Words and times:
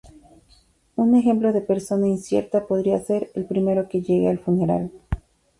Un 0.95 1.13
ejemplo 1.15 1.53
de 1.53 1.61
persona 1.61 2.07
incierta 2.07 2.65
podría 2.65 2.97
ser 3.03 3.29
"el 3.35 3.45
primero 3.45 3.87
que 3.87 4.01
llegue 4.01 4.29
al 4.29 4.39
funeral". 4.39 4.89